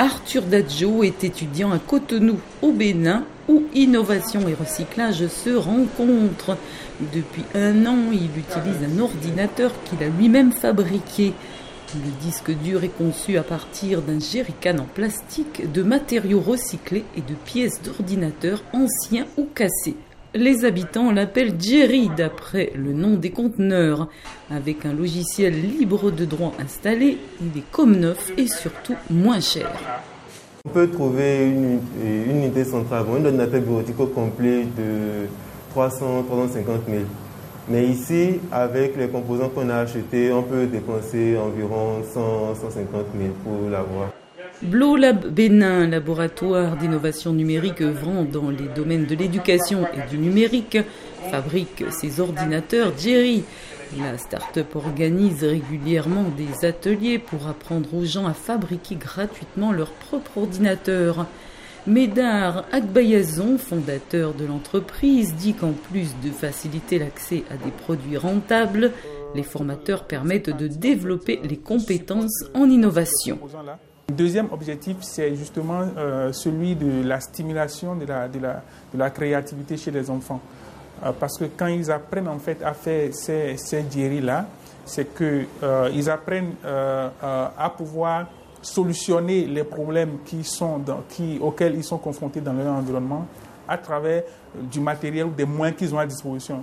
Arthur 0.00 0.42
Dadjo 0.42 1.02
est 1.02 1.24
étudiant 1.24 1.72
à 1.72 1.80
Cotonou, 1.80 2.38
au 2.62 2.70
Bénin, 2.70 3.24
où 3.48 3.64
innovation 3.74 4.46
et 4.46 4.54
recyclage 4.54 5.26
se 5.26 5.50
rencontrent. 5.50 6.56
Depuis 7.12 7.42
un 7.52 7.84
an, 7.84 7.96
il 8.12 8.30
utilise 8.38 8.78
un 8.86 9.00
ordinateur 9.00 9.72
qu'il 9.84 10.00
a 10.04 10.08
lui-même 10.08 10.52
fabriqué. 10.52 11.34
Le 11.96 12.10
disque 12.22 12.52
dur 12.62 12.84
est 12.84 12.96
conçu 12.96 13.38
à 13.38 13.42
partir 13.42 14.00
d'un 14.02 14.20
jerrycan 14.20 14.78
en 14.78 14.84
plastique, 14.84 15.72
de 15.72 15.82
matériaux 15.82 16.40
recyclés 16.40 17.04
et 17.16 17.20
de 17.20 17.34
pièces 17.34 17.82
d'ordinateur 17.82 18.62
anciens 18.72 19.26
ou 19.36 19.48
cassés. 19.52 19.96
Les 20.34 20.66
habitants 20.66 21.10
l'appellent 21.10 21.54
Jerry 21.58 22.10
d'après 22.14 22.70
le 22.74 22.92
nom 22.92 23.16
des 23.16 23.30
conteneurs. 23.30 24.08
Avec 24.50 24.84
un 24.84 24.92
logiciel 24.92 25.54
libre 25.58 26.10
de 26.10 26.26
droit 26.26 26.52
installé, 26.58 27.16
il 27.40 27.58
est 27.58 27.70
comme 27.72 27.96
neuf 27.96 28.30
et 28.36 28.46
surtout 28.46 28.94
moins 29.08 29.40
cher. 29.40 29.70
On 30.66 30.68
peut 30.68 30.90
trouver 30.90 31.46
une, 31.46 31.80
unité 32.30 32.64
centrale, 32.64 33.06
un 33.10 33.24
ordinateur 33.24 33.62
bureautique 33.62 33.96
complet 34.14 34.64
de 34.76 35.28
300, 35.70 36.24
350 36.24 36.80
000. 36.86 37.00
Mais 37.70 37.86
ici, 37.86 38.38
avec 38.52 38.98
les 38.98 39.08
composants 39.08 39.48
qu'on 39.48 39.70
a 39.70 39.76
achetés, 39.76 40.30
on 40.30 40.42
peut 40.42 40.66
dépenser 40.66 41.38
environ 41.38 42.02
100, 42.12 42.54
150 42.54 43.06
000 43.18 43.32
pour 43.44 43.70
l'avoir. 43.70 44.10
BloLab 44.62 45.28
Bénin, 45.28 45.86
laboratoire 45.86 46.76
d'innovation 46.76 47.32
numérique 47.32 47.80
œuvrant 47.80 48.24
dans 48.24 48.50
les 48.50 48.66
domaines 48.74 49.06
de 49.06 49.14
l'éducation 49.14 49.86
et 49.94 50.10
du 50.10 50.18
numérique, 50.18 50.78
fabrique 51.30 51.84
ses 51.90 52.18
ordinateurs 52.18 52.92
Jerry. 52.98 53.44
La 54.00 54.18
start-up 54.18 54.74
organise 54.74 55.44
régulièrement 55.44 56.24
des 56.36 56.66
ateliers 56.66 57.20
pour 57.20 57.46
apprendre 57.46 57.94
aux 57.94 58.04
gens 58.04 58.26
à 58.26 58.34
fabriquer 58.34 58.96
gratuitement 58.96 59.72
leur 59.72 59.92
propre 59.92 60.38
ordinateur. 60.38 61.26
Médard 61.86 62.64
Agbayazon, 62.72 63.58
fondateur 63.58 64.34
de 64.34 64.44
l'entreprise, 64.44 65.36
dit 65.36 65.54
qu'en 65.54 65.72
plus 65.72 66.16
de 66.24 66.30
faciliter 66.30 66.98
l'accès 66.98 67.44
à 67.48 67.56
des 67.56 67.70
produits 67.70 68.18
rentables, 68.18 68.90
les 69.36 69.44
formateurs 69.44 70.04
permettent 70.04 70.54
de 70.54 70.66
développer 70.66 71.40
les 71.48 71.56
compétences 71.56 72.44
en 72.54 72.68
innovation. 72.68 73.38
Deuxième 74.12 74.48
objectif, 74.52 74.96
c'est 75.02 75.36
justement 75.36 75.82
euh, 75.98 76.32
celui 76.32 76.74
de 76.74 77.06
la 77.06 77.20
stimulation 77.20 77.94
de 77.94 78.06
la, 78.06 79.10
créativité 79.10 79.76
chez 79.76 79.90
les 79.90 80.08
enfants. 80.08 80.40
Euh, 81.04 81.12
parce 81.12 81.36
que 81.36 81.44
quand 81.44 81.66
ils 81.66 81.90
apprennent 81.90 82.28
en 82.28 82.38
fait 82.38 82.62
à 82.64 82.72
faire 82.72 83.12
ces, 83.12 83.56
ces 83.58 84.20
là 84.22 84.46
c'est 84.86 85.14
qu'ils 85.14 85.46
euh, 85.62 86.06
apprennent 86.08 86.54
à 86.64 87.70
pouvoir 87.76 88.28
solutionner 88.62 89.44
les 89.44 89.64
problèmes 89.64 90.20
qui 90.24 90.42
sont 90.42 90.80
qui, 91.10 91.38
auxquels 91.42 91.74
ils 91.76 91.84
sont 91.84 91.98
confrontés 91.98 92.40
dans 92.40 92.54
leur 92.54 92.72
environnement 92.72 93.26
à 93.68 93.76
travers 93.76 94.22
du 94.54 94.80
matériel 94.80 95.26
ou 95.26 95.30
des 95.32 95.44
moyens 95.44 95.76
qu'ils 95.76 95.94
ont 95.94 95.98
à 95.98 96.06
disposition. 96.06 96.62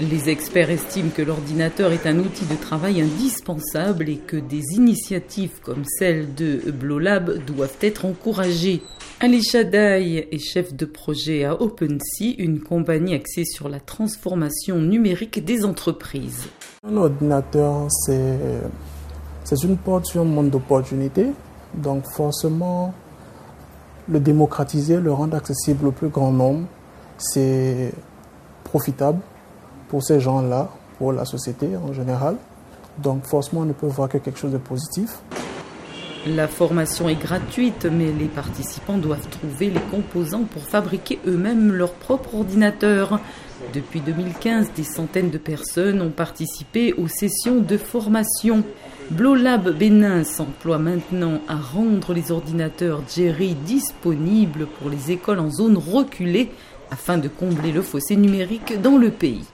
Les 0.00 0.30
experts 0.30 0.70
estiment 0.70 1.10
que 1.10 1.22
l'ordinateur 1.22 1.92
est 1.92 2.06
un 2.06 2.18
outil 2.18 2.46
de 2.46 2.54
travail 2.54 3.02
indispensable 3.02 4.08
et 4.08 4.16
que 4.16 4.36
des 4.36 4.62
initiatives 4.74 5.60
comme 5.62 5.84
celle 5.84 6.34
de 6.34 6.70
Blolab 6.72 7.44
doivent 7.44 7.76
être 7.82 8.06
encouragées. 8.06 8.82
Ali 9.20 9.42
Shadai 9.42 10.28
est 10.32 10.38
chef 10.38 10.74
de 10.74 10.86
projet 10.86 11.44
à 11.44 11.60
OpenSea, 11.60 12.34
une 12.38 12.60
compagnie 12.60 13.14
axée 13.14 13.44
sur 13.44 13.68
la 13.68 13.80
transformation 13.80 14.78
numérique 14.78 15.44
des 15.44 15.64
entreprises. 15.64 16.48
Un 16.84 16.96
ordinateur, 16.96 17.86
c'est 17.90 19.62
une 19.62 19.76
porte 19.76 20.06
sur 20.06 20.22
un 20.22 20.24
monde 20.24 20.50
d'opportunités. 20.50 21.28
Donc 21.74 22.06
forcément, 22.06 22.94
le 24.08 24.18
démocratiser, 24.18 24.98
le 24.98 25.12
rendre 25.12 25.36
accessible 25.36 25.86
au 25.86 25.92
plus 25.92 26.08
grand 26.08 26.32
nombre, 26.32 26.66
c'est 27.18 27.92
profitable 28.64 29.20
pour 29.92 30.02
ces 30.02 30.20
gens-là, 30.20 30.70
pour 30.96 31.12
la 31.12 31.26
société 31.26 31.68
en 31.76 31.92
général. 31.92 32.36
Donc 32.96 33.26
forcément, 33.26 33.60
on 33.60 33.66
ne 33.66 33.74
peut 33.74 33.86
voir 33.86 34.08
que 34.08 34.16
quelque 34.16 34.38
chose 34.38 34.52
de 34.52 34.56
positif. 34.56 35.18
La 36.26 36.48
formation 36.48 37.10
est 37.10 37.22
gratuite, 37.22 37.86
mais 37.92 38.10
les 38.10 38.28
participants 38.28 38.96
doivent 38.96 39.28
trouver 39.28 39.68
les 39.68 39.82
composants 39.90 40.44
pour 40.44 40.62
fabriquer 40.62 41.18
eux-mêmes 41.26 41.70
leur 41.70 41.92
propre 41.92 42.36
ordinateur. 42.36 43.20
Depuis 43.74 44.00
2015, 44.00 44.68
des 44.74 44.82
centaines 44.82 45.28
de 45.28 45.36
personnes 45.36 46.00
ont 46.00 46.10
participé 46.10 46.94
aux 46.94 47.08
sessions 47.08 47.60
de 47.60 47.76
formation. 47.76 48.64
Blolab 49.10 49.76
Bénin 49.76 50.24
s'emploie 50.24 50.78
maintenant 50.78 51.42
à 51.48 51.56
rendre 51.56 52.14
les 52.14 52.32
ordinateurs 52.32 53.02
Jerry 53.14 53.54
disponibles 53.66 54.68
pour 54.78 54.88
les 54.88 55.10
écoles 55.10 55.40
en 55.40 55.50
zone 55.50 55.76
reculée 55.76 56.50
afin 56.90 57.18
de 57.18 57.28
combler 57.28 57.72
le 57.72 57.82
fossé 57.82 58.16
numérique 58.16 58.80
dans 58.80 58.96
le 58.96 59.10
pays. 59.10 59.44